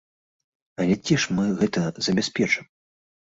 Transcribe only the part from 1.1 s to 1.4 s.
ж